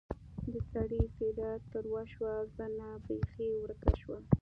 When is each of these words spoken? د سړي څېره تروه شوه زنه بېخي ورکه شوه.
د 0.51 0.53
سړي 0.71 1.01
څېره 1.15 1.51
تروه 1.71 2.01
شوه 2.13 2.33
زنه 2.55 2.89
بېخي 3.05 3.49
ورکه 3.61 3.91
شوه. 4.01 4.17